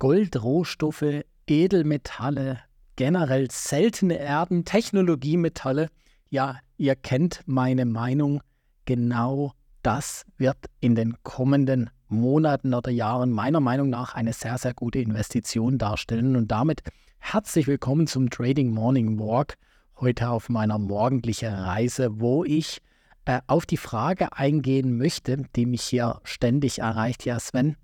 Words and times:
Gold, 0.00 0.40
Rohstoffe, 0.40 1.24
Edelmetalle, 1.48 2.60
generell 2.94 3.50
seltene 3.50 4.16
Erden, 4.16 4.64
Technologiemetalle. 4.64 5.88
Ja, 6.30 6.58
ihr 6.76 6.94
kennt 6.94 7.40
meine 7.46 7.84
Meinung. 7.84 8.40
Genau 8.84 9.54
das 9.82 10.24
wird 10.36 10.58
in 10.78 10.94
den 10.94 11.16
kommenden 11.24 11.90
Monaten 12.06 12.74
oder 12.74 12.92
Jahren 12.92 13.32
meiner 13.32 13.58
Meinung 13.58 13.90
nach 13.90 14.14
eine 14.14 14.32
sehr, 14.32 14.56
sehr 14.58 14.72
gute 14.72 15.00
Investition 15.00 15.78
darstellen. 15.78 16.36
Und 16.36 16.52
damit 16.52 16.82
herzlich 17.18 17.66
willkommen 17.66 18.06
zum 18.06 18.30
Trading 18.30 18.70
Morning 18.70 19.18
Walk. 19.18 19.54
Heute 20.00 20.30
auf 20.30 20.48
meiner 20.48 20.78
morgendlichen 20.78 21.52
Reise, 21.52 22.20
wo 22.20 22.44
ich 22.44 22.78
äh, 23.24 23.40
auf 23.48 23.66
die 23.66 23.76
Frage 23.76 24.32
eingehen 24.32 24.96
möchte, 24.96 25.42
die 25.56 25.66
mich 25.66 25.82
hier 25.82 26.20
ständig 26.22 26.78
erreicht. 26.78 27.24
Ja, 27.24 27.40
Sven, 27.40 27.76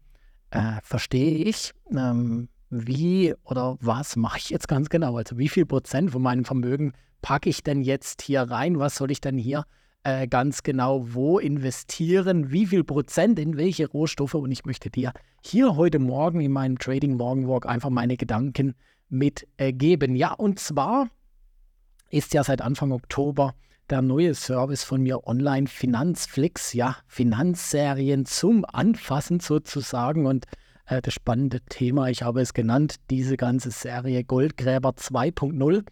äh, 0.55 0.81
verstehe 0.83 1.45
ich, 1.45 1.75
ähm, 1.91 2.49
wie 2.71 3.35
oder 3.45 3.77
was 3.81 4.17
mache 4.17 4.39
ich 4.39 4.51
jetzt 4.51 4.69
ganz 4.69 4.89
genau? 4.89 5.17
Also 5.17 5.37
wie 5.37 5.49
viel 5.49 5.67
Prozent 5.67 6.13
von 6.13 6.23
meinem 6.23 6.45
Vermögen 6.45 6.93
packe 7.23 7.49
ich 7.49 7.63
denn 7.63 7.83
jetzt 7.83 8.23
hier 8.23 8.43
rein? 8.43 8.79
Was 8.79 8.95
soll 8.95 9.11
ich 9.11 9.21
denn 9.21 9.37
hier 9.37 9.65
äh, 10.05 10.29
ganz 10.29 10.63
genau 10.63 11.13
wo 11.13 11.39
investieren? 11.39 12.53
Wie 12.53 12.67
viel 12.67 12.85
Prozent 12.85 13.39
in 13.39 13.57
welche 13.57 13.89
Rohstoffe? 13.89 14.35
Und 14.35 14.53
ich 14.53 14.65
möchte 14.65 14.91
dir 14.91 15.13
hier 15.43 15.75
heute 15.75 15.99
Morgen 15.99 16.41
in 16.41 16.53
meinem 16.53 16.79
Trading 16.79 17.17
Morgen 17.17 17.49
Walk 17.49 17.67
einfach 17.67 17.91
meine 17.91 18.17
Gedanken 18.17 18.75
mitgeben. 19.09 20.15
Äh, 20.15 20.19
ja, 20.19 20.33
und 20.33 20.61
zwar 20.61 21.09
ist 22.11 22.33
ja 22.33 22.45
seit 22.45 22.63
Anfang 22.63 22.93
Oktober 22.93 23.55
der 23.91 24.03
neue 24.03 24.35
Service 24.35 24.85
von 24.85 25.03
mir 25.03 25.27
online, 25.27 25.67
Finanzflix, 25.67 26.73
ja, 26.73 26.97
Finanzserien 27.07 28.25
zum 28.27 28.65
Anfassen 28.65 29.41
sozusagen. 29.41 30.27
Und 30.27 30.47
äh, 30.87 31.03
das 31.03 31.15
spannende 31.15 31.61
Thema, 31.63 32.09
ich 32.09 32.23
habe 32.23 32.41
es 32.41 32.55
genannt, 32.55 32.97
diese 33.11 33.37
ganze 33.37 33.71
Serie 33.71 34.25
Goldgräber 34.25 34.91
2.0. 34.91 35.85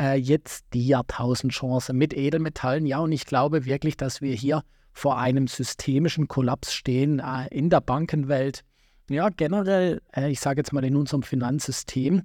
Äh, 0.00 0.16
jetzt 0.16 0.66
die 0.74 0.86
Jahrtausendchance 0.86 1.92
mit 1.92 2.14
Edelmetallen. 2.14 2.86
Ja, 2.86 2.98
und 2.98 3.12
ich 3.12 3.26
glaube 3.26 3.64
wirklich, 3.64 3.96
dass 3.96 4.20
wir 4.20 4.34
hier 4.34 4.62
vor 4.92 5.18
einem 5.18 5.46
systemischen 5.46 6.28
Kollaps 6.28 6.72
stehen 6.72 7.20
äh, 7.20 7.46
in 7.50 7.70
der 7.70 7.80
Bankenwelt. 7.80 8.62
Ja, 9.08 9.28
generell, 9.28 10.02
äh, 10.14 10.30
ich 10.30 10.40
sage 10.40 10.60
jetzt 10.60 10.72
mal 10.72 10.84
in 10.84 10.96
unserem 10.96 11.22
Finanzsystem 11.22 12.22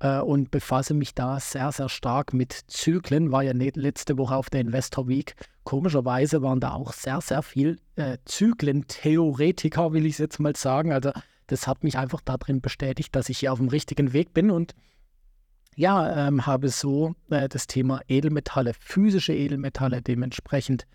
äh, 0.00 0.18
und 0.18 0.50
befasse 0.50 0.94
mich 0.94 1.14
da 1.14 1.38
sehr, 1.38 1.70
sehr 1.72 1.88
stark 1.88 2.32
mit 2.32 2.52
Zyklen. 2.52 3.32
War 3.32 3.42
ja 3.42 3.52
letzte 3.52 4.18
Woche 4.18 4.34
auf 4.34 4.50
der 4.50 4.62
Investor 4.62 5.08
Week. 5.08 5.34
Komischerweise 5.64 6.42
waren 6.42 6.60
da 6.60 6.72
auch 6.72 6.92
sehr, 6.92 7.20
sehr 7.20 7.42
viel 7.42 7.78
äh, 7.96 8.18
Zyklentheoretiker, 8.24 9.92
will 9.92 10.06
ich 10.06 10.14
es 10.14 10.18
jetzt 10.18 10.40
mal 10.40 10.56
sagen. 10.56 10.92
Also 10.92 11.12
das 11.46 11.66
hat 11.66 11.84
mich 11.84 11.98
einfach 11.98 12.20
darin 12.22 12.60
bestätigt, 12.60 13.14
dass 13.14 13.28
ich 13.28 13.38
hier 13.38 13.52
auf 13.52 13.58
dem 13.58 13.68
richtigen 13.68 14.12
Weg 14.12 14.34
bin 14.34 14.50
und 14.50 14.74
ja, 15.76 16.26
ähm, 16.26 16.46
habe 16.46 16.68
so 16.68 17.14
äh, 17.30 17.48
das 17.48 17.66
Thema 17.66 18.00
Edelmetalle, 18.08 18.74
physische 18.78 19.32
Edelmetalle 19.32 20.02
dementsprechend 20.02 20.86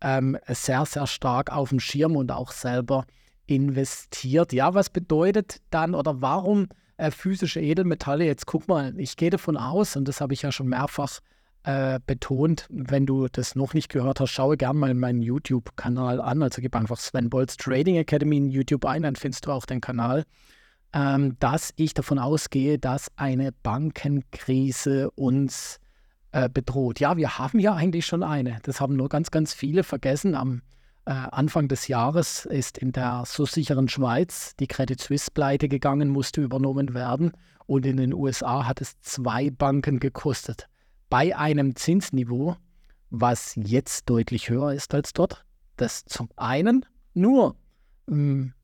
ähm, 0.00 0.38
sehr, 0.46 0.86
sehr 0.86 1.06
stark 1.06 1.52
auf 1.52 1.70
dem 1.70 1.80
Schirm 1.80 2.16
und 2.16 2.30
auch 2.32 2.52
selber 2.52 3.04
investiert. 3.46 4.52
Ja, 4.52 4.74
was 4.74 4.90
bedeutet 4.90 5.60
dann 5.70 5.94
oder 5.94 6.22
warum 6.22 6.68
äh, 7.00 7.10
physische 7.10 7.60
Edelmetalle. 7.60 8.24
Jetzt 8.24 8.46
guck 8.46 8.68
mal, 8.68 8.98
ich 8.98 9.16
gehe 9.16 9.30
davon 9.30 9.56
aus, 9.56 9.96
und 9.96 10.06
das 10.06 10.20
habe 10.20 10.34
ich 10.34 10.42
ja 10.42 10.52
schon 10.52 10.68
mehrfach 10.68 11.20
äh, 11.64 11.98
betont, 12.06 12.66
wenn 12.70 13.06
du 13.06 13.28
das 13.28 13.54
noch 13.54 13.74
nicht 13.74 13.90
gehört 13.90 14.20
hast, 14.20 14.30
schaue 14.30 14.56
gerne 14.56 14.78
mal 14.78 14.94
meinen 14.94 15.22
YouTube-Kanal 15.22 16.20
an. 16.20 16.42
Also 16.42 16.62
gib 16.62 16.76
einfach 16.76 16.98
Sven 16.98 17.30
Bolz 17.30 17.56
Trading 17.56 17.96
Academy 17.96 18.36
in 18.36 18.50
YouTube 18.50 18.84
ein, 18.84 19.02
dann 19.02 19.16
findest 19.16 19.46
du 19.46 19.52
auch 19.52 19.66
den 19.66 19.80
Kanal. 19.80 20.24
Ähm, 20.92 21.36
dass 21.38 21.72
ich 21.76 21.94
davon 21.94 22.18
ausgehe, 22.18 22.78
dass 22.78 23.10
eine 23.16 23.52
Bankenkrise 23.62 25.10
uns 25.12 25.78
äh, 26.32 26.48
bedroht. 26.48 26.98
Ja, 26.98 27.16
wir 27.16 27.38
haben 27.38 27.60
ja 27.60 27.74
eigentlich 27.74 28.06
schon 28.06 28.22
eine. 28.22 28.58
Das 28.64 28.80
haben 28.80 28.96
nur 28.96 29.08
ganz, 29.08 29.30
ganz 29.30 29.54
viele 29.54 29.84
vergessen. 29.84 30.34
Am 30.34 30.62
Anfang 31.04 31.68
des 31.68 31.88
Jahres 31.88 32.44
ist 32.44 32.78
in 32.78 32.92
der 32.92 33.24
so 33.26 33.46
sicheren 33.46 33.88
Schweiz 33.88 34.54
die 34.56 34.66
Credit 34.66 35.00
Suisse 35.00 35.30
pleite 35.32 35.68
gegangen, 35.68 36.08
musste 36.08 36.42
übernommen 36.42 36.94
werden. 36.94 37.32
Und 37.66 37.86
in 37.86 37.96
den 37.96 38.12
USA 38.12 38.66
hat 38.66 38.80
es 38.80 39.00
zwei 39.00 39.50
Banken 39.50 40.00
gekostet. 40.00 40.66
Bei 41.08 41.36
einem 41.36 41.74
Zinsniveau, 41.76 42.56
was 43.10 43.54
jetzt 43.56 44.08
deutlich 44.08 44.50
höher 44.50 44.72
ist 44.72 44.94
als 44.94 45.12
dort. 45.12 45.44
Das 45.76 46.04
zum 46.04 46.28
einen 46.36 46.84
nur, 47.14 47.56
mh, 48.06 48.14
hm, 48.14 48.54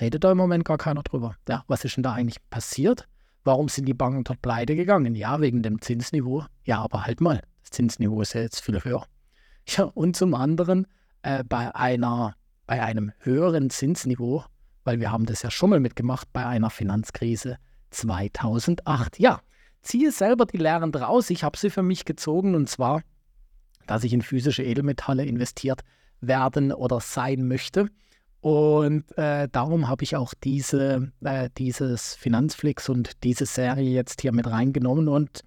redet 0.00 0.24
da 0.24 0.32
im 0.32 0.38
Moment 0.38 0.64
gar 0.64 0.78
keiner 0.78 1.02
drüber. 1.02 1.34
Ja, 1.48 1.64
was 1.66 1.84
ist 1.84 1.96
denn 1.96 2.02
da 2.02 2.12
eigentlich 2.12 2.38
passiert? 2.50 3.08
Warum 3.44 3.68
sind 3.68 3.86
die 3.86 3.94
Banken 3.94 4.24
dort 4.24 4.40
pleite 4.42 4.76
gegangen? 4.76 5.14
Ja, 5.14 5.40
wegen 5.40 5.62
dem 5.62 5.80
Zinsniveau. 5.80 6.44
Ja, 6.64 6.80
aber 6.82 7.04
halt 7.04 7.20
mal, 7.20 7.42
das 7.62 7.70
Zinsniveau 7.70 8.20
ist 8.22 8.34
ja 8.34 8.42
jetzt 8.42 8.60
viel 8.60 8.82
höher. 8.84 9.04
Ja, 9.66 9.84
und 9.84 10.16
zum 10.16 10.34
anderen, 10.34 10.86
äh, 11.22 11.44
bei, 11.44 11.74
einer, 11.74 12.34
bei 12.66 12.82
einem 12.82 13.12
höheren 13.20 13.70
Zinsniveau, 13.70 14.44
weil 14.84 15.00
wir 15.00 15.10
haben 15.10 15.26
das 15.26 15.42
ja 15.42 15.50
schon 15.50 15.70
mal 15.70 15.80
mitgemacht 15.80 16.32
bei 16.32 16.44
einer 16.44 16.70
Finanzkrise 16.70 17.58
2008. 17.90 19.18
Ja, 19.18 19.40
ziehe 19.82 20.12
selber 20.12 20.46
die 20.46 20.58
Lehren 20.58 20.92
draus. 20.92 21.30
Ich 21.30 21.44
habe 21.44 21.58
sie 21.58 21.70
für 21.70 21.82
mich 21.82 22.04
gezogen 22.04 22.54
und 22.54 22.68
zwar, 22.68 23.02
dass 23.86 24.04
ich 24.04 24.12
in 24.12 24.22
physische 24.22 24.62
Edelmetalle 24.62 25.24
investiert 25.24 25.82
werden 26.20 26.72
oder 26.72 27.00
sein 27.00 27.48
möchte. 27.48 27.88
Und 28.40 29.16
äh, 29.16 29.48
darum 29.50 29.88
habe 29.88 30.02
ich 30.02 30.16
auch 30.16 30.34
diese, 30.34 31.12
äh, 31.22 31.48
dieses 31.58 32.14
Finanzflix 32.14 32.88
und 32.88 33.22
diese 33.22 33.46
Serie 33.46 33.90
jetzt 33.90 34.20
hier 34.20 34.32
mit 34.32 34.48
reingenommen. 34.48 35.08
Und 35.08 35.42
und 35.42 35.44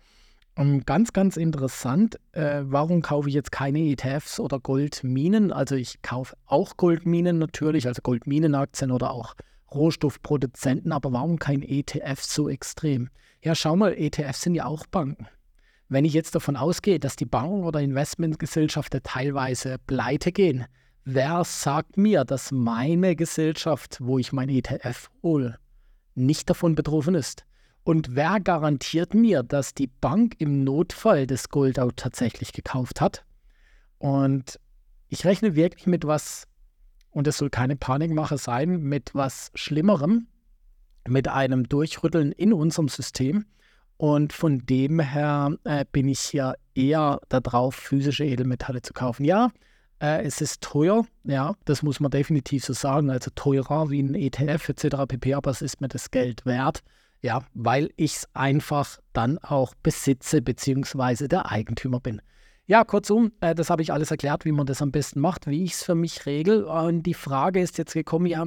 ganz, 0.86 1.12
ganz 1.12 1.36
interessant, 1.36 2.18
äh, 2.32 2.62
warum 2.64 3.02
kaufe 3.02 3.28
ich 3.28 3.36
jetzt 3.36 3.52
keine 3.52 3.80
ETFs 3.80 4.40
oder 4.40 4.60
Goldminen? 4.60 5.52
Also 5.52 5.76
ich 5.76 6.02
kaufe 6.02 6.36
auch 6.46 6.78
Goldminen 6.78 7.38
natürlich, 7.40 7.88
also 7.88 8.02
Goldminenaktien 8.02 8.92
oder 8.92 9.12
auch 9.12 9.36
Rohstoffproduzenten, 9.74 10.92
aber 10.94 11.12
warum 11.12 11.40
kein 11.40 11.62
ETF 11.62 12.22
so 12.22 12.48
extrem? 12.50 13.10
Ja, 13.42 13.54
schau 13.54 13.76
mal, 13.76 13.94
ETFs 13.94 14.42
sind 14.42 14.56
ja 14.56 14.66
auch 14.66 14.86
Banken. 14.86 15.28
Wenn 15.90 16.06
ich 16.06 16.14
jetzt 16.14 16.34
davon 16.34 16.56
ausgehe, 16.56 17.00
dass 17.00 17.16
die 17.16 17.26
Banken 17.26 17.64
oder 17.64 17.82
Investmentgesellschaften 17.82 19.02
teilweise 19.04 19.78
pleite 19.86 20.32
gehen, 20.32 20.66
wer 21.04 21.44
sagt 21.44 21.98
mir, 21.98 22.24
dass 22.24 22.52
meine 22.52 23.16
Gesellschaft, 23.16 23.98
wo 24.02 24.18
ich 24.18 24.32
mein 24.32 24.50
ETF 24.50 25.10
hole, 25.22 25.60
nicht 26.16 26.50
davon 26.50 26.76
betroffen 26.76 27.14
ist? 27.14 27.46
Und 27.86 28.16
wer 28.16 28.40
garantiert 28.40 29.14
mir, 29.14 29.44
dass 29.44 29.76
die 29.76 29.86
Bank 29.86 30.38
im 30.40 30.64
Notfall 30.64 31.28
das 31.28 31.50
Gold 31.50 31.80
auch 31.80 31.92
tatsächlich 31.96 32.52
gekauft 32.52 33.00
hat? 33.00 33.24
Und 34.00 34.60
ich 35.08 35.24
rechne 35.24 35.56
wirklich 35.56 35.86
mit 35.86 36.04
was, 36.08 36.48
und 37.12 37.28
es 37.28 37.38
soll 37.38 37.52
keine 37.52 37.76
Panikmache 37.76 38.40
sein, 38.40 38.82
mit 38.82 39.14
was 39.14 39.52
Schlimmerem, 39.54 40.26
mit 41.08 41.28
einem 41.28 41.70
Durchrütteln 41.70 42.32
in 42.32 42.54
unserem 42.54 42.90
System. 42.90 43.46
Und 43.98 44.34
von 44.34 44.66
dem 44.66 45.00
her 45.00 45.56
äh, 45.64 45.86
bin 45.92 46.08
ich 46.08 46.22
hier 46.22 46.56
eher 46.74 47.22
darauf, 47.30 47.76
physische 47.76 48.26
Edelmetalle 48.26 48.82
zu 48.82 48.94
kaufen. 48.94 49.26
Ja, 49.26 49.52
äh, 50.02 50.24
es 50.24 50.42
ist 50.42 50.62
teuer, 50.62 51.06
ja, 51.24 51.54
das 51.66 51.84
muss 51.84 52.00
man 52.00 52.10
definitiv 52.10 52.66
so 52.66 52.74
sagen, 52.74 53.12
also 53.12 53.30
teurer 53.36 53.92
wie 53.92 54.02
ein 54.02 54.16
ETF 54.16 54.70
etc. 54.70 55.06
pp, 55.08 55.36
aber 55.36 55.52
es 55.52 55.62
ist 55.62 55.82
mir 55.82 55.88
das 55.88 56.10
Geld 56.10 56.48
wert. 56.48 56.82
Ja, 57.26 57.44
weil 57.56 57.90
ich 57.96 58.18
es 58.18 58.30
einfach 58.36 59.00
dann 59.12 59.40
auch 59.40 59.74
besitze, 59.82 60.44
beziehungsweise 60.44 61.28
der 61.28 61.52
Eigentümer 61.52 62.00
bin. 62.00 62.22
Ja, 62.68 62.84
kurzum, 62.84 63.32
äh, 63.42 63.56
das 63.56 63.72
habe 63.72 63.82
ich 63.82 63.92
alles 63.92 64.12
erklärt, 64.12 64.46
wie 64.46 64.52
man 64.52 64.68
das 64.68 64.84
am 64.84 64.92
besten 64.92 65.22
macht, 65.22 65.48
wie 65.48 65.64
ich 65.64 65.74
es 65.74 65.82
für 65.82 65.96
mich 65.96 66.28
regel. 66.28 66.66
Und 66.66 67.02
die 67.02 67.16
Frage 67.16 67.62
ist 67.62 67.80
jetzt 67.80 67.94
gekommen, 67.94 68.28
ja, 68.28 68.46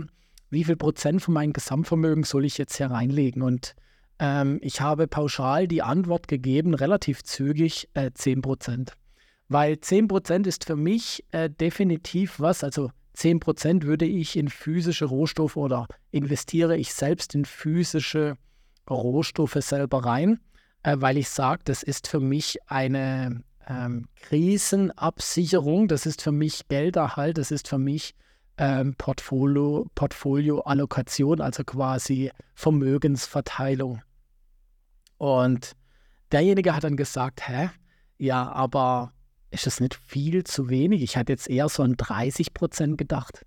wie 0.51 0.63
viel 0.63 0.77
Prozent 0.77 1.23
von 1.23 1.35
meinem 1.35 1.55
Gesamtvermögen 1.55 2.23
soll 2.23 2.45
ich 2.45 2.57
jetzt 2.57 2.77
hier 2.77 2.89
reinlegen? 2.93 3.43
Und 3.43 3.75
ähm, 4.21 4.61
ich 4.63 4.81
habe 4.81 5.09
pauschal 5.09 5.67
die 5.67 5.83
Antwort 5.83 6.29
gegeben, 6.29 6.73
relativ 6.75 7.25
zügig, 7.25 7.89
äh, 7.95 8.13
10 8.15 8.43
Prozent. 8.43 8.93
Weil 9.49 9.81
10 9.81 10.07
Prozent 10.07 10.47
ist 10.47 10.67
für 10.67 10.77
mich 10.77 11.25
äh, 11.33 11.51
definitiv 11.51 12.39
was, 12.39 12.63
also 12.63 12.93
10 13.15 13.41
Prozent 13.41 13.83
würde 13.87 14.05
ich 14.05 14.37
in 14.37 14.47
physische 14.47 15.07
Rohstoffe 15.07 15.57
oder 15.57 15.89
investiere 16.13 16.77
ich 16.77 16.95
selbst 16.95 17.35
in 17.35 17.45
physische 17.45 18.37
Rohstoffe 18.89 19.59
selber 19.61 20.05
rein, 20.05 20.41
äh, 20.83 20.97
weil 20.99 21.17
ich 21.17 21.29
sage, 21.29 21.63
das 21.65 21.83
ist 21.83 22.09
für 22.09 22.21
mich 22.21 22.59
eine 22.67 23.43
ähm, 23.69 24.09
Krisenabsicherung, 24.17 25.89
das 25.89 26.07
ist 26.07 26.23
für 26.23 26.33
mich 26.33 26.69
Gelderhalt, 26.69 27.39
das 27.39 27.51
ist 27.51 27.69
für 27.69 27.79
mich 27.79 28.15
ähm, 28.57 28.95
Portfolio, 28.97 29.87
Portfolioallokation, 29.95 31.41
also 31.41 31.65
quasi 31.65 32.31
Vermögensverteilung. 32.55 34.03
Und 35.19 35.73
derjenige 36.33 36.75
hat 36.75 36.85
dann 36.85 36.97
gesagt, 36.97 37.49
hä, 37.49 37.71
ja, 38.19 38.51
aber 38.51 39.13
ist 39.51 39.67
das 39.67 39.81
nicht 39.81 39.95
viel 39.95 40.45
zu 40.45 40.69
wenig? 40.69 41.03
Ich 41.03 41.17
hatte 41.17 41.33
jetzt 41.33 41.49
eher 41.49 41.69
so 41.69 41.83
an 41.83 41.97
30 41.97 42.53
Prozent 42.53 42.99
gedacht. 42.99 43.45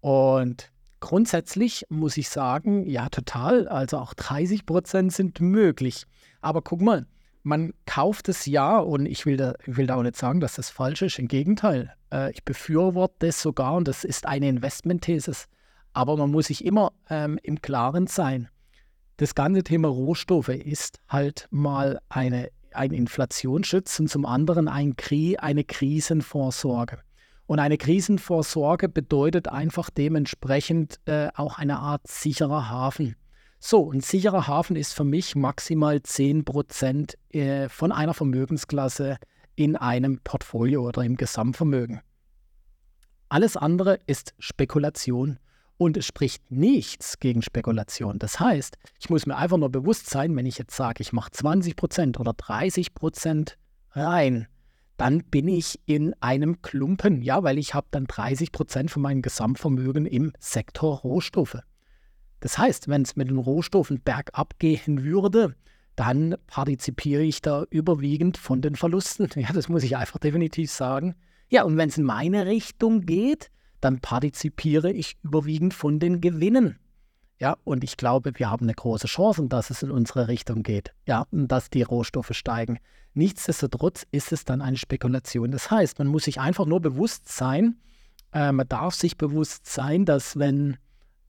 Und 0.00 0.70
grundsätzlich 1.00 1.84
muss 1.88 2.16
ich 2.16 2.28
sagen, 2.28 2.86
ja, 2.86 3.08
total. 3.08 3.68
Also 3.68 3.98
auch 3.98 4.14
30 4.14 4.66
Prozent 4.66 5.12
sind 5.12 5.40
möglich. 5.40 6.04
Aber 6.40 6.62
guck 6.62 6.80
mal, 6.80 7.06
man 7.42 7.72
kauft 7.86 8.28
es 8.28 8.46
ja 8.46 8.78
und 8.78 9.06
ich 9.06 9.26
will 9.26 9.36
da, 9.36 9.54
ich 9.66 9.76
will 9.76 9.86
da 9.86 9.96
auch 9.96 10.02
nicht 10.02 10.16
sagen, 10.16 10.40
dass 10.40 10.54
das 10.54 10.70
falsch 10.70 11.02
ist. 11.02 11.18
Im 11.18 11.28
Gegenteil, 11.28 11.94
äh, 12.12 12.30
ich 12.32 12.44
befürworte 12.44 13.14
das 13.20 13.40
sogar 13.40 13.74
und 13.74 13.88
das 13.88 14.04
ist 14.04 14.26
eine 14.26 14.48
Investmentthesis. 14.48 15.46
Aber 15.92 16.16
man 16.16 16.30
muss 16.30 16.46
sich 16.46 16.64
immer 16.64 16.92
ähm, 17.08 17.38
im 17.42 17.60
Klaren 17.62 18.06
sein. 18.06 18.48
Das 19.16 19.34
ganze 19.34 19.64
Thema 19.64 19.88
Rohstoffe 19.88 20.50
ist 20.50 21.00
halt 21.08 21.48
mal 21.50 21.98
eine, 22.08 22.50
ein 22.72 22.92
Inflationsschutz 22.92 23.98
und 23.98 24.08
zum 24.08 24.26
anderen 24.26 24.68
ein 24.68 24.96
Kri 24.96 25.36
eine 25.38 25.64
Krisenvorsorge. 25.64 26.98
Und 27.48 27.60
eine 27.60 27.78
Krisenvorsorge 27.78 28.90
bedeutet 28.90 29.48
einfach 29.48 29.88
dementsprechend 29.88 31.00
äh, 31.06 31.28
auch 31.34 31.56
eine 31.56 31.78
Art 31.78 32.06
sicherer 32.06 32.68
Hafen. 32.68 33.16
So, 33.58 33.90
ein 33.90 34.00
sicherer 34.00 34.46
Hafen 34.46 34.76
ist 34.76 34.92
für 34.92 35.04
mich 35.04 35.34
maximal 35.34 35.96
10% 35.96 37.16
äh, 37.30 37.70
von 37.70 37.90
einer 37.90 38.12
Vermögensklasse 38.12 39.16
in 39.56 39.76
einem 39.76 40.20
Portfolio 40.22 40.86
oder 40.86 41.02
im 41.04 41.16
Gesamtvermögen. 41.16 42.02
Alles 43.30 43.56
andere 43.56 43.98
ist 44.06 44.34
Spekulation 44.38 45.38
und 45.78 45.96
es 45.96 46.04
spricht 46.04 46.50
nichts 46.50 47.18
gegen 47.18 47.40
Spekulation. 47.40 48.18
Das 48.18 48.38
heißt, 48.38 48.76
ich 49.00 49.08
muss 49.08 49.24
mir 49.24 49.36
einfach 49.36 49.56
nur 49.56 49.70
bewusst 49.70 50.10
sein, 50.10 50.36
wenn 50.36 50.44
ich 50.44 50.58
jetzt 50.58 50.76
sage, 50.76 51.00
ich 51.00 51.14
mache 51.14 51.30
20% 51.30 52.18
oder 52.18 52.32
30% 52.32 53.54
rein, 53.92 54.48
dann 54.98 55.22
bin 55.22 55.48
ich 55.48 55.80
in 55.86 56.12
einem 56.20 56.60
Klumpen, 56.60 57.22
ja, 57.22 57.42
weil 57.44 57.56
ich 57.56 57.72
habe 57.72 57.86
dann 57.92 58.06
30% 58.06 58.90
von 58.90 59.00
meinem 59.00 59.22
Gesamtvermögen 59.22 60.04
im 60.04 60.32
Sektor 60.40 60.98
Rohstoffe. 60.98 61.58
Das 62.40 62.58
heißt, 62.58 62.88
wenn 62.88 63.02
es 63.02 63.16
mit 63.16 63.30
den 63.30 63.38
Rohstoffen 63.38 64.00
bergab 64.00 64.58
gehen 64.58 65.04
würde, 65.04 65.54
dann 65.94 66.36
partizipiere 66.48 67.22
ich 67.22 67.42
da 67.42 67.64
überwiegend 67.70 68.36
von 68.36 68.60
den 68.60 68.76
Verlusten. 68.76 69.28
Ja, 69.36 69.52
das 69.52 69.68
muss 69.68 69.84
ich 69.84 69.96
einfach 69.96 70.18
definitiv 70.18 70.70
sagen. 70.70 71.14
Ja, 71.48 71.62
und 71.62 71.76
wenn 71.76 71.88
es 71.88 71.98
in 71.98 72.04
meine 72.04 72.46
Richtung 72.46 73.02
geht, 73.02 73.50
dann 73.80 74.00
partizipiere 74.00 74.92
ich 74.92 75.16
überwiegend 75.22 75.74
von 75.74 76.00
den 76.00 76.20
Gewinnen. 76.20 76.78
Ja, 77.40 77.56
und 77.62 77.84
ich 77.84 77.96
glaube, 77.96 78.32
wir 78.34 78.50
haben 78.50 78.66
eine 78.66 78.74
große 78.74 79.06
Chance, 79.06 79.46
dass 79.48 79.70
es 79.70 79.84
in 79.84 79.92
unsere 79.92 80.26
Richtung 80.26 80.64
geht. 80.64 80.92
Ja, 81.06 81.26
und 81.30 81.46
dass 81.46 81.70
die 81.70 81.82
Rohstoffe 81.82 82.32
steigen. 82.32 82.80
Nichtsdestotrotz 83.18 84.06
ist 84.12 84.30
es 84.30 84.44
dann 84.44 84.62
eine 84.62 84.76
Spekulation. 84.76 85.50
Das 85.50 85.72
heißt, 85.72 85.98
man 85.98 86.06
muss 86.06 86.24
sich 86.24 86.38
einfach 86.38 86.66
nur 86.66 86.80
bewusst 86.80 87.28
sein, 87.28 87.80
äh, 88.32 88.52
man 88.52 88.68
darf 88.68 88.94
sich 88.94 89.16
bewusst 89.16 89.66
sein, 89.66 90.04
dass 90.04 90.38
wenn 90.38 90.76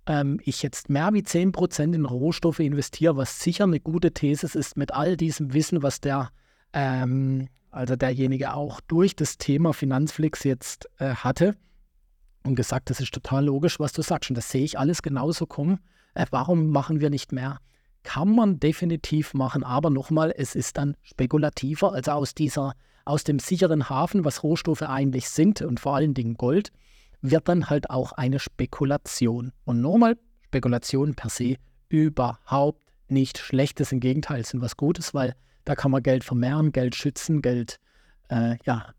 ähm, 0.06 0.39
ich 0.44 0.62
jetzt 0.62 0.89
mehr 0.89 1.12
wie 1.13 1.21
10% 1.21 1.95
in 1.95 2.06
Rohstoffe 2.06 2.59
investiere, 2.59 3.18
was 3.18 3.39
sicher 3.39 3.63
eine 3.63 3.80
gute 3.80 4.13
These 4.13 4.57
ist 4.57 4.77
mit 4.77 4.94
all 4.94 5.18
diesem 5.18 5.53
Wissen, 5.53 5.81
was 5.81 6.00
der, 6.00 6.30
ähm, 6.74 7.47
also 7.71 7.95
derjenige 7.95 8.53
auch 8.53 8.81
durch 8.81 9.15
das 9.15 9.39
Thema 9.39 9.74
Finanzflix 9.74 10.44
jetzt 10.44 10.88
äh, 11.00 11.15
hatte, 11.15 11.56
und 12.44 12.53
gesagt, 12.53 12.92
das 12.92 13.00
ist 13.00 13.13
total 13.13 13.45
logisch, 13.45 13.80
was 13.80 13.94
du 13.94 14.03
sagst. 14.03 14.30
Und 14.30 14.35
das 14.35 14.50
sehe 14.50 14.63
ich 14.63 14.77
alles 14.77 15.01
genauso 15.01 15.47
kommen. 15.47 15.80
Äh, 16.13 16.27
warum 16.30 16.69
machen 16.69 17.00
wir 17.00 17.09
nicht 17.09 17.31
mehr? 17.31 17.59
Kann 18.03 18.33
man 18.33 18.59
definitiv 18.59 19.33
machen, 19.33 19.63
aber 19.63 19.89
nochmal, 19.89 20.33
es 20.35 20.55
ist 20.55 20.77
dann 20.77 20.95
spekulativer, 21.03 21.93
also 21.93 22.11
aus 22.11 22.33
dieser, 22.33 22.73
aus 23.05 23.23
dem 23.23 23.39
sicheren 23.39 23.89
Hafen, 23.89 24.25
was 24.25 24.43
Rohstoffe 24.43 24.83
eigentlich 24.83 25.29
sind 25.29 25.61
und 25.61 25.79
vor 25.79 25.95
allen 25.95 26.13
Dingen 26.13 26.35
Gold, 26.35 26.71
wird 27.21 27.47
dann 27.49 27.69
halt 27.69 27.89
auch 27.89 28.13
eine 28.13 28.39
Spekulation. 28.39 29.51
Und 29.65 29.81
nochmal, 29.81 30.17
Spekulation 30.45 31.15
per 31.15 31.29
se 31.29 31.55
überhaupt 31.89 32.81
nicht 33.09 33.37
Schlechtes, 33.37 33.91
im 33.91 33.99
Gegenteil, 33.99 34.45
sind 34.45 34.61
was 34.61 34.77
Gutes, 34.77 35.13
weil 35.13 35.35
da 35.65 35.75
kann 35.75 35.91
man 35.91 36.03
Geld 36.03 36.23
vermehren, 36.23 36.71
Geld 36.71 36.95
schützen, 36.95 37.41
Geld 37.41 37.79
äh, 38.29 38.57
ja, 38.65 38.93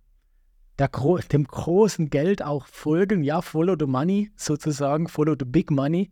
der, 0.78 0.88
dem 1.32 1.44
großen 1.44 2.10
Geld 2.10 2.42
auch 2.42 2.66
folgen. 2.66 3.22
Ja, 3.22 3.42
follow 3.42 3.76
the 3.78 3.86
money 3.86 4.30
sozusagen, 4.36 5.08
follow 5.08 5.34
the 5.38 5.44
big 5.44 5.70
money. 5.70 6.10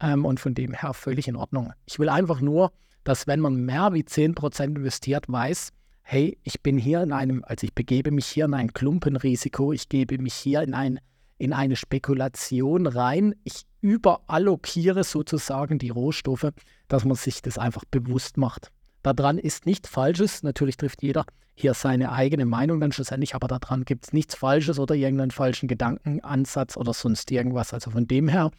Ähm, 0.00 0.24
und 0.24 0.40
von 0.40 0.54
dem 0.54 0.72
her 0.72 0.94
völlig 0.94 1.28
in 1.28 1.36
Ordnung. 1.36 1.72
Ich 1.86 1.98
will 1.98 2.08
einfach 2.08 2.40
nur, 2.40 2.72
dass 3.04 3.26
wenn 3.26 3.40
man 3.40 3.56
mehr 3.56 3.92
wie 3.92 4.02
10% 4.02 4.64
investiert, 4.64 5.24
weiß, 5.28 5.70
hey, 6.02 6.38
ich 6.42 6.62
bin 6.62 6.78
hier 6.78 7.02
in 7.02 7.12
einem, 7.12 7.44
also 7.44 7.64
ich 7.64 7.74
begebe 7.74 8.10
mich 8.10 8.26
hier 8.26 8.46
in 8.46 8.54
ein 8.54 8.72
Klumpenrisiko, 8.72 9.72
ich 9.72 9.88
gebe 9.88 10.18
mich 10.18 10.34
hier 10.34 10.62
in, 10.62 10.74
ein, 10.74 11.00
in 11.36 11.52
eine 11.52 11.76
Spekulation 11.76 12.86
rein, 12.86 13.34
ich 13.44 13.64
überallokiere 13.80 15.04
sozusagen 15.04 15.78
die 15.78 15.90
Rohstoffe, 15.90 16.50
dass 16.88 17.04
man 17.04 17.16
sich 17.16 17.42
das 17.42 17.58
einfach 17.58 17.84
bewusst 17.90 18.36
macht. 18.36 18.70
Daran 19.02 19.38
ist 19.38 19.66
nichts 19.66 19.88
Falsches. 19.88 20.42
Natürlich 20.42 20.76
trifft 20.76 21.02
jeder 21.02 21.24
hier 21.54 21.74
seine 21.74 22.12
eigene 22.12 22.46
Meinung 22.46 22.80
dann 22.80 22.92
schlussendlich, 22.92 23.34
aber 23.34 23.48
daran 23.48 23.84
gibt 23.84 24.06
es 24.06 24.12
nichts 24.12 24.34
Falsches 24.34 24.78
oder 24.78 24.94
irgendeinen 24.94 25.30
falschen 25.30 25.68
Gedankenansatz 25.68 26.76
oder 26.76 26.92
sonst 26.92 27.30
irgendwas. 27.30 27.74
Also 27.74 27.90
von 27.90 28.06
dem 28.06 28.28
her 28.28 28.50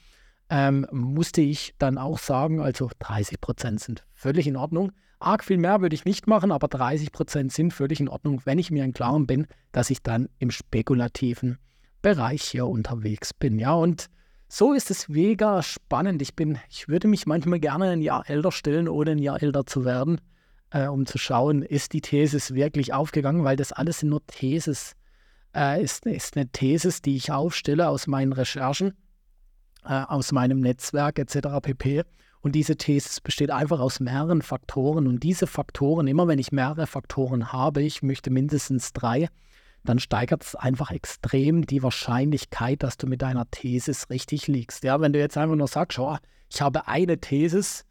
ähm, 0.49 0.87
musste 0.91 1.41
ich 1.41 1.75
dann 1.77 1.97
auch 1.97 2.17
sagen, 2.17 2.61
also 2.61 2.89
30 2.99 3.39
Prozent 3.39 3.79
sind 3.79 4.05
völlig 4.13 4.47
in 4.47 4.57
Ordnung. 4.57 4.91
Arg 5.19 5.43
viel 5.43 5.57
mehr 5.57 5.81
würde 5.81 5.95
ich 5.95 6.05
nicht 6.05 6.27
machen, 6.27 6.51
aber 6.51 6.67
30 6.67 7.11
Prozent 7.11 7.51
sind 7.51 7.73
völlig 7.73 7.99
in 7.99 8.07
Ordnung, 8.07 8.41
wenn 8.45 8.57
ich 8.57 8.71
mir 8.71 8.85
im 8.85 8.93
Klaren 8.93 9.27
bin, 9.27 9.47
dass 9.71 9.89
ich 9.89 10.01
dann 10.01 10.29
im 10.39 10.49
spekulativen 10.49 11.57
Bereich 12.01 12.43
hier 12.43 12.65
unterwegs 12.65 13.33
bin. 13.33 13.59
Ja, 13.59 13.73
und 13.73 14.09
so 14.47 14.73
ist 14.73 14.89
es 14.89 15.09
mega 15.09 15.61
spannend. 15.61 16.21
Ich 16.21 16.35
bin, 16.35 16.57
ich 16.69 16.87
würde 16.87 17.07
mich 17.07 17.27
manchmal 17.27 17.59
gerne 17.59 17.89
ein 17.89 18.01
Jahr 18.01 18.27
älter 18.29 18.51
stellen, 18.51 18.87
ohne 18.87 19.11
ein 19.11 19.19
Jahr 19.19 19.43
älter 19.43 19.65
zu 19.65 19.85
werden, 19.85 20.21
äh, 20.71 20.87
um 20.87 21.05
zu 21.05 21.17
schauen, 21.17 21.61
ist 21.61 21.93
die 21.93 22.01
Thesis 22.01 22.53
wirklich 22.53 22.93
aufgegangen, 22.93 23.43
weil 23.43 23.57
das 23.57 23.73
alles 23.73 24.01
nur 24.01 24.25
Thesis 24.25 24.95
äh, 25.53 25.83
ist, 25.83 26.05
ist 26.05 26.37
eine 26.37 26.47
Thesis, 26.47 27.01
die 27.01 27.15
ich 27.15 27.31
aufstelle 27.31 27.89
aus 27.89 28.07
meinen 28.07 28.33
Recherchen, 28.33 28.93
äh, 29.83 30.03
aus 30.07 30.31
meinem 30.31 30.59
Netzwerk 30.59 31.19
etc. 31.19 31.59
pp. 31.61 32.03
Und 32.41 32.53
diese 32.53 32.77
Thesis 32.77 33.19
besteht 33.19 33.51
einfach 33.51 33.79
aus 33.79 33.99
mehreren 33.99 34.41
Faktoren. 34.41 35.07
Und 35.07 35.23
diese 35.23 35.47
Faktoren, 35.47 36.07
immer 36.07 36.27
wenn 36.27 36.39
ich 36.39 36.51
mehrere 36.51 36.87
Faktoren 36.87 37.51
habe, 37.51 37.81
ich 37.81 38.01
möchte 38.01 38.29
mindestens 38.29 38.93
drei, 38.93 39.27
dann 39.83 39.99
steigert 39.99 40.43
es 40.43 40.55
einfach 40.55 40.91
extrem 40.91 41.65
die 41.65 41.83
Wahrscheinlichkeit, 41.83 42.83
dass 42.83 42.97
du 42.97 43.07
mit 43.07 43.21
deiner 43.21 43.49
Thesis 43.49 44.09
richtig 44.09 44.47
liegst. 44.47 44.83
Ja, 44.83 44.99
wenn 45.01 45.13
du 45.13 45.19
jetzt 45.19 45.37
einfach 45.37 45.55
nur 45.55 45.67
sagst, 45.67 45.95
schau, 45.95 46.17
ich 46.49 46.61
habe 46.61 46.87
eine 46.87 47.19
Thesis 47.19 47.85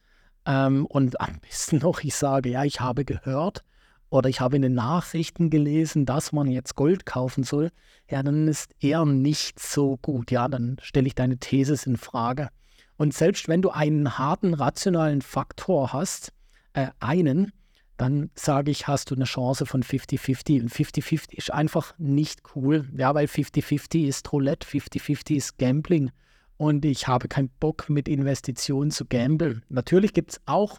ähm, 0.47 0.87
und 0.87 1.21
am 1.21 1.41
besten 1.41 1.79
noch, 1.79 2.03
ich 2.03 2.15
sage, 2.15 2.51
ja, 2.51 2.65
ich 2.65 2.81
habe 2.81 3.05
gehört 3.05 3.65
oder 4.11 4.29
ich 4.29 4.41
habe 4.41 4.57
in 4.57 4.63
den 4.63 4.75
Nachrichten 4.75 5.51
gelesen, 5.51 6.07
dass 6.07 6.33
man 6.33 6.49
jetzt 6.49 6.75
Gold 6.75 7.07
kaufen 7.07 7.45
soll, 7.45 7.71
ja, 8.11 8.23
dann 8.23 8.49
ist 8.49 8.75
eher 8.81 9.05
nicht 9.05 9.61
so 9.61 9.99
gut. 9.99 10.31
Ja, 10.31 10.49
dann 10.49 10.77
stelle 10.83 11.07
ich 11.07 11.15
deine 11.15 11.39
Thesis 11.39 11.87
in 11.87 11.97
Frage. 11.97 12.49
Und 12.97 13.15
selbst 13.15 13.49
wenn 13.49 13.63
du 13.63 13.71
einen 13.71 14.19
harten 14.19 14.55
rationalen 14.55 15.23
Faktor 15.23 15.93
hast, 15.93 16.33
äh, 16.73 16.89
einen, 17.01 17.53
dann 17.99 18.31
sage 18.35 18.71
ich, 18.71 18.87
hast 18.87 19.11
du 19.11 19.15
eine 19.15 19.25
Chance 19.25 19.67
von 19.67 19.83
50-50. 19.83 20.63
Und 20.63 20.73
50-50 20.73 21.35
ist 21.35 21.53
einfach 21.53 21.95
nicht 21.99 22.43
cool. 22.55 22.89
Ja, 22.97 23.15
weil 23.15 23.27
50-50 23.27 24.07
ist 24.07 24.33
Roulette, 24.33 24.67
50-50 24.67 25.37
ist 25.37 25.59
Gambling. 25.59 26.11
Und 26.57 26.85
ich 26.85 27.07
habe 27.07 27.29
keinen 27.29 27.51
Bock, 27.61 27.89
mit 27.89 28.09
Investitionen 28.09 28.91
zu 28.91 29.05
gamblen. 29.05 29.63
Natürlich 29.69 30.13
gibt 30.13 30.33
es 30.33 30.41
auch 30.47 30.79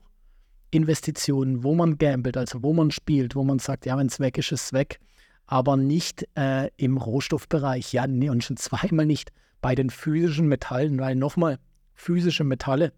Investitionen, 0.72 1.64
wo 1.64 1.74
man 1.76 1.98
gambelt, 1.98 2.38
also 2.38 2.64
wo 2.64 2.74
man 2.74 2.92
spielt, 2.92 3.36
wo 3.36 3.44
man 3.44 3.60
sagt, 3.60 3.86
ja, 3.86 3.98
wenn 3.98 4.08
es 4.08 4.20
weg 4.20 4.38
ist, 4.38 4.52
ist 4.52 4.66
es 4.66 4.74
weg. 4.74 5.00
Aber 5.46 5.78
nicht 5.78 6.28
äh, 6.36 6.70
im 6.78 6.98
Rohstoffbereich. 6.98 7.92
Ja, 7.94 8.06
nee, 8.06 8.30
und 8.30 8.44
schon 8.44 8.58
zweimal 8.58 9.06
nicht 9.06 9.32
bei 9.62 9.76
den 9.76 9.90
physischen 9.90 10.48
Metallen, 10.48 11.00
weil 11.00 11.16
nochmal, 11.16 11.58
physische 11.96 12.44
Metalle 12.44 12.94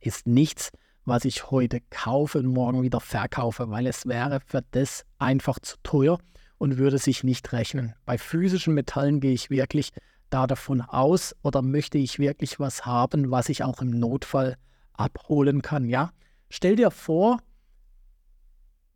ist 0.00 0.26
nichts, 0.26 0.70
was 1.04 1.24
ich 1.24 1.50
heute 1.50 1.80
kaufe 1.90 2.38
und 2.38 2.46
morgen 2.46 2.82
wieder 2.82 3.00
verkaufe, 3.00 3.70
weil 3.70 3.86
es 3.86 4.06
wäre 4.06 4.40
für 4.44 4.62
das 4.70 5.04
einfach 5.18 5.58
zu 5.58 5.76
teuer 5.82 6.18
und 6.58 6.78
würde 6.78 6.98
sich 6.98 7.24
nicht 7.24 7.52
rechnen. 7.52 7.94
Bei 8.04 8.18
physischen 8.18 8.74
Metallen 8.74 9.20
gehe 9.20 9.32
ich 9.32 9.50
wirklich 9.50 9.90
da 10.30 10.46
davon 10.46 10.80
aus 10.80 11.34
oder 11.42 11.62
möchte 11.62 11.98
ich 11.98 12.18
wirklich 12.18 12.60
was 12.60 12.86
haben, 12.86 13.30
was 13.30 13.48
ich 13.48 13.64
auch 13.64 13.82
im 13.82 13.90
Notfall 13.90 14.56
abholen 14.92 15.62
kann. 15.62 15.88
Ja, 15.88 16.12
stell 16.52 16.76
dir 16.76 16.90
vor, 16.90 17.38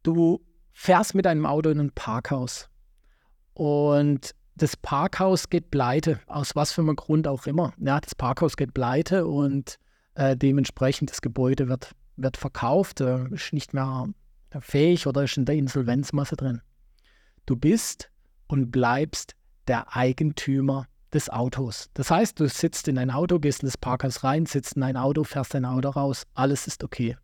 du 0.03 0.45
fährst 0.73 1.15
mit 1.15 1.25
deinem 1.25 1.47
Auto 1.47 1.71
in 1.71 1.81
ein 1.81 1.91
Parkhaus 1.91 2.69
und 3.55 4.35
das 4.57 4.77
Parkhaus 4.77 5.49
geht 5.49 5.71
pleite, 5.71 6.21
aus 6.27 6.55
was 6.55 6.73
für 6.73 6.83
einem 6.83 6.97
Grund 6.97 7.27
auch 7.27 7.47
immer. 7.47 7.73
Ja, 7.79 8.01
das 8.01 8.15
Parkhaus 8.15 8.57
geht 8.57 8.75
pleite 8.75 9.27
und 9.27 9.79
äh, 10.15 10.37
dementsprechend 10.37 11.11
das 11.11 11.23
Gebäude 11.23 11.69
wird, 11.69 11.93
wird 12.17 12.37
verkauft, 12.37 13.01
äh, 13.01 13.27
ist 13.31 13.53
nicht 13.53 13.75
mehr 13.75 14.09
fähig 14.61 15.07
oder 15.07 15.25
ist 15.25 15.37
in 15.37 15.47
der 15.47 15.57
Insolvenzmasse 15.57 16.37
drin. 16.37 16.61
Du 17.47 17.57
bist 17.57 18.11
und 18.49 18.71
bleibst 18.71 19.35
der 19.67 19.97
Eigentümer 19.97 20.87
des 21.13 21.31
Autos. 21.31 21.89
Das 21.95 22.11
heißt, 22.11 22.39
du 22.39 22.49
sitzt 22.49 22.89
in 22.89 22.99
ein 22.99 23.11
Auto, 23.11 23.39
gehst 23.39 23.63
in 23.63 23.67
das 23.67 23.79
Parkhaus 23.79 24.25
rein, 24.25 24.47
sitzt 24.47 24.77
in 24.77 24.83
ein 24.83 24.97
Auto, 24.97 25.25
fährst 25.25 25.55
dein 25.55 25.65
Auto 25.65 25.89
raus, 25.91 26.25
alles 26.35 26.67
ist 26.67 26.85
okay. 26.85 27.17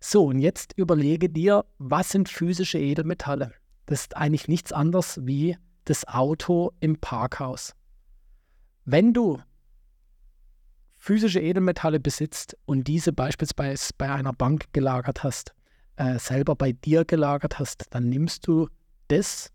So, 0.00 0.26
und 0.26 0.38
jetzt 0.38 0.74
überlege 0.76 1.28
dir, 1.28 1.64
was 1.78 2.10
sind 2.10 2.28
physische 2.28 2.78
Edelmetalle? 2.78 3.52
Das 3.86 4.02
ist 4.02 4.16
eigentlich 4.16 4.48
nichts 4.48 4.72
anderes 4.72 5.18
wie 5.22 5.56
das 5.84 6.06
Auto 6.06 6.72
im 6.80 6.98
Parkhaus. 6.98 7.74
Wenn 8.84 9.12
du 9.12 9.40
physische 10.96 11.40
Edelmetalle 11.40 12.00
besitzt 12.00 12.56
und 12.64 12.84
diese 12.84 13.12
beispielsweise 13.12 13.92
bei 13.96 14.10
einer 14.10 14.32
Bank 14.32 14.66
gelagert 14.72 15.24
hast, 15.24 15.54
äh, 15.96 16.18
selber 16.18 16.54
bei 16.54 16.72
dir 16.72 17.04
gelagert 17.04 17.58
hast, 17.58 17.86
dann 17.90 18.08
nimmst 18.08 18.46
du 18.46 18.68
das 19.08 19.50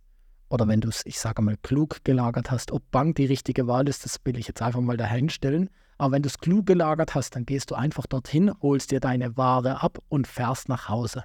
oder 0.49 0.67
wenn 0.67 0.81
du 0.81 0.89
es, 0.89 1.03
ich 1.05 1.19
sage 1.19 1.41
mal, 1.41 1.57
klug 1.63 2.03
gelagert 2.03 2.51
hast, 2.51 2.71
ob 2.71 2.91
Bank 2.91 3.15
die 3.15 3.25
richtige 3.25 3.65
Wahl 3.65 3.87
ist, 3.87 4.05
das 4.05 4.19
will 4.23 4.37
ich 4.37 4.47
jetzt 4.47 4.61
einfach 4.61 4.81
mal 4.81 4.97
dahinstellen. 4.97 5.69
Aber 6.03 6.11
wenn 6.11 6.21
du 6.21 6.27
es 6.27 6.37
klug 6.37 6.65
gelagert 6.65 7.15
hast, 7.15 7.33
dann 7.33 7.45
gehst 7.45 7.71
du 7.71 7.75
einfach 7.75 8.05
dorthin, 8.05 8.51
holst 8.61 8.91
dir 8.91 8.99
deine 8.99 9.37
Ware 9.37 9.81
ab 9.81 9.99
und 10.09 10.27
fährst 10.27 10.67
nach 10.67 10.89
Hause. 10.89 11.23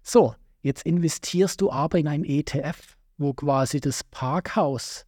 So, 0.00 0.36
jetzt 0.62 0.86
investierst 0.86 1.60
du 1.60 1.72
aber 1.72 1.98
in 1.98 2.06
ein 2.06 2.22
ETF, 2.22 2.96
wo 3.18 3.34
quasi 3.34 3.80
das 3.80 4.04
Parkhaus 4.04 5.06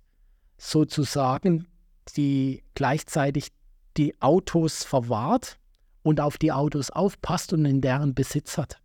sozusagen 0.58 1.68
die 2.16 2.64
gleichzeitig 2.74 3.52
die 3.96 4.20
Autos 4.20 4.82
verwahrt 4.82 5.60
und 6.02 6.20
auf 6.20 6.36
die 6.36 6.50
Autos 6.50 6.90
aufpasst 6.90 7.52
und 7.52 7.66
in 7.66 7.80
deren 7.80 8.16
Besitz 8.16 8.58
hat. 8.58 8.80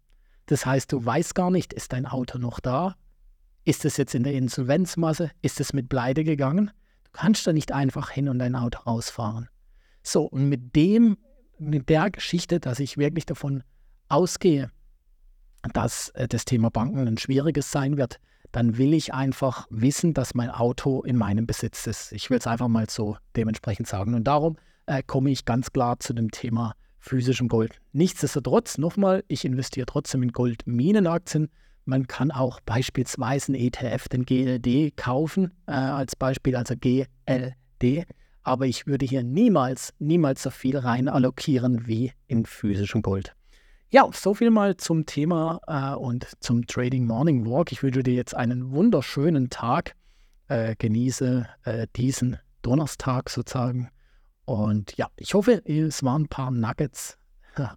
Das 0.46 0.64
heißt, 0.64 0.92
du 0.92 1.04
weißt 1.04 1.34
gar 1.34 1.50
nicht, 1.50 1.74
ist 1.74 1.92
dein 1.92 2.06
Auto 2.06 2.38
noch 2.38 2.60
da? 2.60 2.96
Ist 3.66 3.84
es 3.84 3.98
jetzt 3.98 4.14
in 4.14 4.22
der 4.22 4.34
Insolvenzmasse? 4.34 5.32
Ist 5.42 5.60
es 5.60 5.74
mit 5.74 5.90
Pleite 5.90 6.24
gegangen? 6.24 6.70
Du 7.06 7.10
kannst 7.14 7.48
da 7.48 7.52
nicht 7.52 7.72
einfach 7.72 8.12
hin 8.12 8.30
und 8.30 8.38
dein 8.38 8.56
Auto 8.56 8.82
rausfahren. 8.82 9.50
So, 10.04 10.24
und 10.24 10.50
mit 10.50 10.76
dem, 10.76 11.18
mit 11.58 11.90
der 11.90 12.10
Geschichte, 12.10 12.60
dass 12.60 12.80
ich 12.80 12.98
wirklich 12.98 13.26
davon 13.26 13.64
ausgehe, 14.10 14.72
dass 15.74 16.10
äh, 16.10 16.28
das 16.28 16.46
Thema 16.46 16.70
Banken 16.70 17.08
ein 17.08 17.18
schwieriges 17.18 17.72
sein 17.72 17.98
wird, 17.98 18.20
dann 18.52 18.78
will 18.78 18.94
ich 18.94 19.14
einfach 19.14 19.68
wissen, 19.70 20.14
dass 20.14 20.34
mein 20.34 20.50
Auto 20.50 21.04
in 21.04 21.16
meinem 21.16 21.48
Besitz 21.48 21.88
ist. 21.88 22.12
Ich 22.12 22.30
will 22.30 22.38
es 22.38 22.48
einfach 22.48 22.68
mal 22.68 22.90
so 22.90 23.18
dementsprechend 23.36 23.88
sagen. 23.88 24.14
Und 24.14 24.26
darum 24.26 24.58
äh, 24.88 25.02
komme 25.04 25.30
ich 25.30 25.46
ganz 25.46 25.72
klar 25.72 26.00
zu 26.00 26.14
dem 26.14 26.32
Thema 26.32 26.74
physischem 27.00 27.48
Gold. 27.48 27.80
Nichtsdestotrotz, 27.94 28.78
nochmal, 28.78 29.24
ich 29.28 29.46
investiere 29.46 29.86
trotzdem 29.86 30.24
in 30.24 30.32
Goldminenaktien, 30.32 31.50
man 31.86 32.08
kann 32.08 32.30
auch 32.30 32.60
beispielsweise 32.62 33.54
einen 33.54 33.62
ETF, 33.62 34.08
den 34.08 34.26
GLD, 34.26 34.96
kaufen, 34.96 35.52
äh, 35.66 35.72
als 35.72 36.16
Beispiel, 36.16 36.56
also 36.56 36.76
GLD. 36.80 38.06
Aber 38.44 38.66
ich 38.66 38.88
würde 38.88 39.06
hier 39.06 39.24
niemals, 39.24 39.94
niemals 40.00 40.44
so 40.44 40.50
viel 40.50 40.78
rein 40.78 41.08
allokieren 41.08 41.88
wie 41.88 42.12
in 42.28 42.46
physischem 42.46 43.02
Gold. 43.02 43.36
Ja, 43.90 44.10
so 44.14 44.34
viel 44.34 44.50
mal 44.50 44.78
zum 44.78 45.06
Thema 45.06 45.60
äh, 45.68 45.96
und 45.96 46.28
zum 46.40 46.66
Trading 46.66 47.06
Morning 47.06 47.46
Walk. 47.46 47.72
Ich 47.72 47.84
wünsche 47.84 48.04
dir 48.04 48.14
jetzt 48.14 48.36
einen 48.36 48.72
wunderschönen 48.72 49.50
Tag. 49.50 49.96
Äh, 50.48 50.76
genieße 50.78 51.48
äh, 51.64 51.88
diesen 51.96 52.38
Donnerstag 52.62 53.30
sozusagen. 53.30 53.90
Und 54.46 54.98
ja, 54.98 55.08
ich 55.18 55.34
hoffe, 55.34 55.62
es 55.66 56.04
waren 56.04 56.24
ein 56.24 56.28
paar 56.28 56.52
Nuggets, 56.52 57.18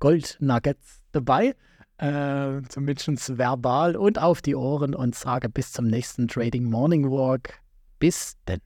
Gold-Nuggets 0.00 1.02
dabei 1.12 1.54
äh, 2.02 2.62
zumindest 2.68 3.38
verbal 3.38 3.94
und 3.94 4.20
auf 4.20 4.42
die 4.42 4.56
Ohren 4.56 4.94
und 4.94 5.14
sage 5.14 5.48
bis 5.48 5.72
zum 5.72 5.86
nächsten 5.86 6.26
Trading 6.26 6.64
Morning 6.64 7.08
Walk. 7.10 7.60
Bis 8.00 8.36
denn. 8.48 8.60